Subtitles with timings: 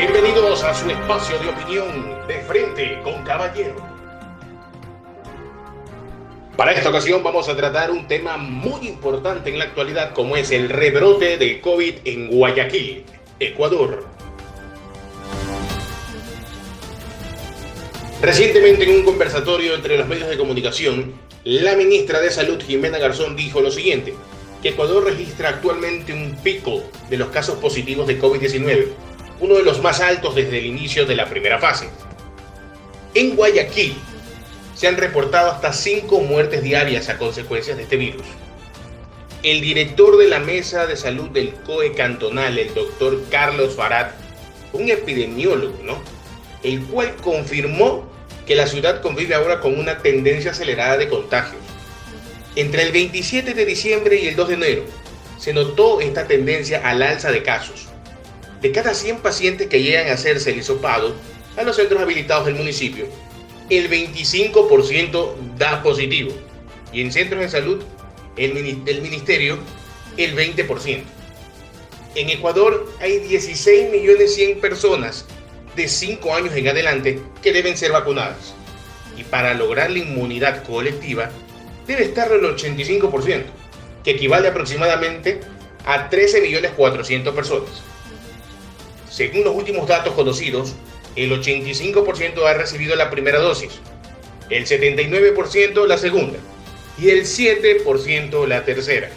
[0.00, 1.88] Bienvenidos a su espacio de opinión
[2.28, 3.74] de frente con Caballero.
[6.56, 10.52] Para esta ocasión vamos a tratar un tema muy importante en la actualidad como es
[10.52, 13.06] el rebrote del COVID en Guayaquil,
[13.40, 14.06] Ecuador.
[18.22, 23.34] Recientemente en un conversatorio entre los medios de comunicación, la ministra de Salud Jimena Garzón
[23.34, 24.14] dijo lo siguiente,
[24.62, 29.07] que Ecuador registra actualmente un pico de los casos positivos de COVID-19,
[29.40, 31.88] uno de los más altos desde el inicio de la primera fase.
[33.14, 33.96] En Guayaquil
[34.74, 38.24] se han reportado hasta cinco muertes diarias a consecuencias de este virus.
[39.42, 44.08] El director de la Mesa de Salud del COE cantonal, el doctor Carlos Farad,
[44.72, 45.78] un epidemiólogo.
[46.62, 48.08] El cual confirmó
[48.46, 51.62] que la ciudad convive ahora con una tendencia acelerada de contagios.
[52.56, 54.84] Entre el 27 de diciembre y el 2 de enero
[55.38, 57.88] se notó esta tendencia al alza de casos.
[58.60, 61.14] De cada 100 pacientes que llegan a hacerse el hisopado
[61.56, 63.06] a los centros habilitados del municipio,
[63.70, 66.32] el 25% da positivo
[66.92, 67.82] y en centros de salud
[68.36, 68.54] el,
[69.02, 69.58] ministerio
[70.16, 71.02] el 20%.
[72.14, 75.26] En Ecuador hay 16 millones 100 personas
[75.76, 78.54] de 5 años en adelante que deben ser vacunadas.
[79.16, 81.30] Y para lograr la inmunidad colectiva
[81.86, 83.44] debe estar el 85%,
[84.02, 85.40] que equivale aproximadamente
[85.84, 87.82] a 13 millones 400 personas.
[89.10, 90.74] Según los últimos datos conocidos,
[91.16, 93.80] el 85% ha recibido la primera dosis,
[94.50, 96.38] el 79% la segunda
[96.98, 99.10] y el 7% la tercera.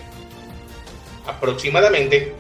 [1.25, 2.33] Aproximadamente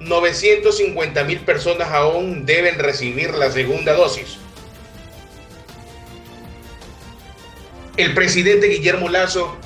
[0.00, 4.38] 950 mil personas aún deben recibir la segunda dosis.
[7.96, 9.56] El presidente Guillermo Lazo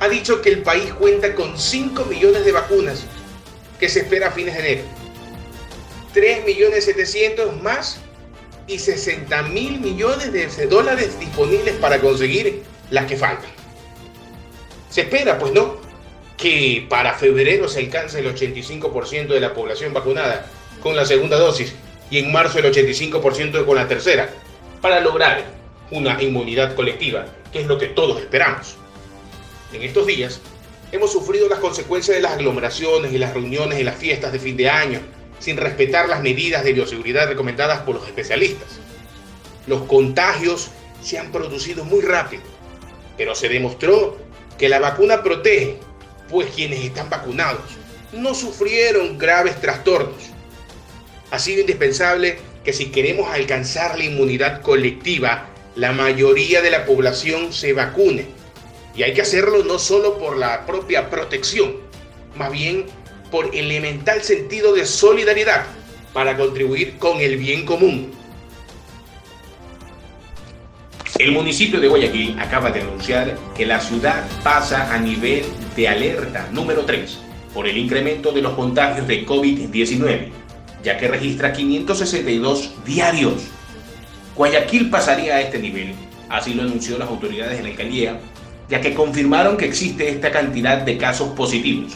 [0.00, 3.04] ha dicho que el país cuenta con 5 millones de vacunas
[3.78, 5.05] que se espera a fines de enero.
[6.16, 8.00] 3 millones 700 más
[8.66, 13.50] y 60 mil millones de dólares disponibles para conseguir las que faltan.
[14.88, 15.76] Se espera, pues no,
[16.38, 20.46] que para febrero se alcance el 85% de la población vacunada
[20.82, 21.74] con la segunda dosis
[22.10, 24.30] y en marzo el 85% con la tercera,
[24.80, 25.44] para lograr
[25.90, 28.76] una inmunidad colectiva, que es lo que todos esperamos.
[29.70, 30.40] En estos días
[30.92, 34.56] hemos sufrido las consecuencias de las aglomeraciones y las reuniones y las fiestas de fin
[34.56, 35.00] de año,
[35.38, 38.80] sin respetar las medidas de bioseguridad recomendadas por los especialistas.
[39.66, 40.70] Los contagios
[41.02, 42.42] se han producido muy rápido,
[43.16, 44.16] pero se demostró
[44.58, 45.78] que la vacuna protege
[46.30, 47.62] pues quienes están vacunados
[48.12, 50.30] no sufrieron graves trastornos.
[51.30, 57.52] Ha sido indispensable que si queremos alcanzar la inmunidad colectiva, la mayoría de la población
[57.52, 58.26] se vacune.
[58.94, 61.76] Y hay que hacerlo no solo por la propia protección,
[62.36, 62.86] más bien
[63.30, 65.66] por elemental sentido de solidaridad
[66.12, 68.12] para contribuir con el bien común.
[71.18, 75.44] El municipio de Guayaquil acaba de anunciar que la ciudad pasa a nivel
[75.74, 77.18] de alerta número 3
[77.54, 80.28] por el incremento de los contagios de COVID-19,
[80.82, 83.44] ya que registra 562 diarios.
[84.34, 85.94] Guayaquil pasaría a este nivel,
[86.28, 88.20] así lo anunció las autoridades de la alcaldía,
[88.68, 91.94] ya que confirmaron que existe esta cantidad de casos positivos,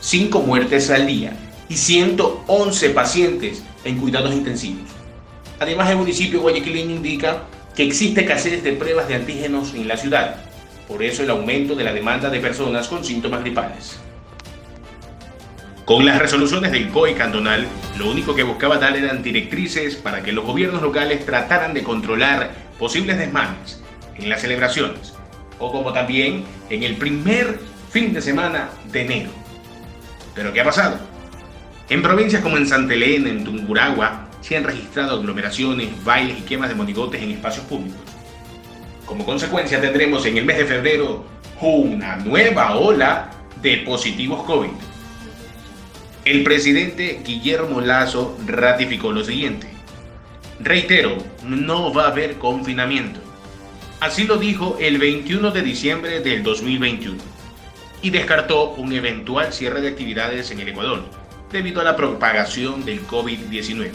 [0.00, 1.32] 5 muertes al día
[1.68, 4.90] y 111 pacientes en cuidados intensivos.
[5.58, 7.44] Además, el municipio guayaquileño indica
[7.76, 10.36] que existe escasez de pruebas de antígenos en la ciudad,
[10.88, 14.00] por eso el aumento de la demanda de personas con síntomas gripales.
[15.84, 17.66] Con las resoluciones del COI cantonal,
[17.98, 22.52] lo único que buscaba dar eran directrices para que los gobiernos locales trataran de controlar
[22.78, 23.82] posibles desmanes
[24.16, 25.14] en las celebraciones,
[25.58, 27.58] o como también en el primer
[27.90, 29.39] fin de semana de enero.
[30.34, 30.98] ¿Pero qué ha pasado?
[31.88, 36.74] En provincias como en Santa en Tunguragua, se han registrado aglomeraciones, bailes y quemas de
[36.74, 38.00] monigotes en espacios públicos.
[39.04, 41.24] Como consecuencia tendremos en el mes de febrero
[41.60, 44.70] una nueva ola de positivos COVID.
[46.24, 49.66] El presidente Guillermo Lazo ratificó lo siguiente.
[50.60, 53.20] Reitero, no va a haber confinamiento.
[53.98, 57.29] Así lo dijo el 21 de diciembre del 2021
[58.02, 61.04] y descartó un eventual cierre de actividades en el Ecuador
[61.52, 63.90] debido a la propagación del COVID-19.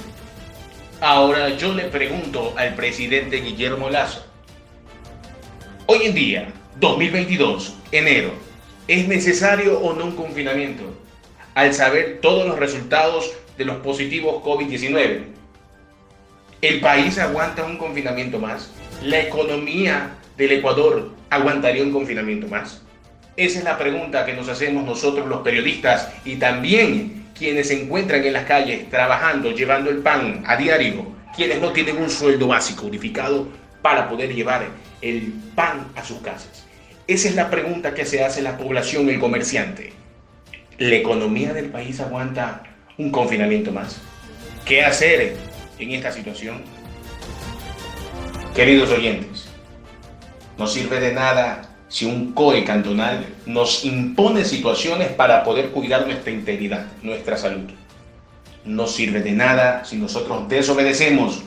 [1.02, 4.25] Ahora yo le pregunto al presidente Guillermo Lazo,
[5.88, 8.31] hoy en día, 2022, enero,
[8.88, 10.84] ¿es necesario o no un confinamiento?
[11.54, 15.24] Al saber todos los resultados de los positivos COVID-19,
[16.62, 18.72] ¿el país aguanta un confinamiento más?
[19.01, 22.85] ¿La economía del Ecuador aguantaría un confinamiento más?
[23.38, 28.24] Esa es la pregunta que nos hacemos nosotros los periodistas y también quienes se encuentran
[28.24, 32.86] en las calles trabajando, llevando el pan a diario quienes no tienen un sueldo básico
[32.86, 33.48] unificado
[33.82, 34.68] para poder llevar
[35.02, 36.66] el pan a sus casas.
[37.08, 39.92] Esa es la pregunta que se hace la población, el comerciante.
[40.78, 42.64] ¿La economía del país aguanta
[42.98, 44.02] un confinamiento más?
[44.66, 45.36] ¿Qué hacer
[45.78, 46.64] en esta situación?
[48.56, 49.50] Queridos oyentes,
[50.58, 56.32] no sirve de nada si un COE cantonal nos impone situaciones para poder cuidar nuestra
[56.32, 57.70] integridad, nuestra salud.
[58.64, 61.44] No sirve de nada si nosotros desobedecemos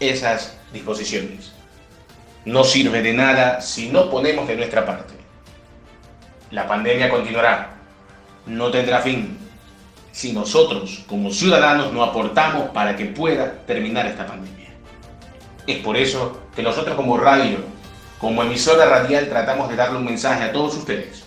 [0.00, 1.52] esas disposiciones.
[2.44, 5.14] No sirve de nada si no ponemos de nuestra parte.
[6.50, 7.76] La pandemia continuará,
[8.46, 9.38] no tendrá fin
[10.12, 14.70] si nosotros como ciudadanos no aportamos para que pueda terminar esta pandemia.
[15.66, 17.58] Es por eso que nosotros como radio
[18.18, 21.24] como emisora radial tratamos de darle un mensaje a todos ustedes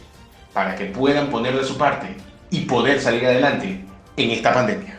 [0.53, 2.15] para que puedan poner de su parte
[2.50, 3.83] y poder salir adelante
[4.18, 4.97] en esta pandemia.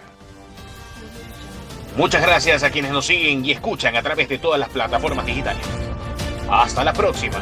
[1.96, 5.66] Muchas gracias a quienes nos siguen y escuchan a través de todas las plataformas digitales.
[6.48, 7.38] Hasta la próxima.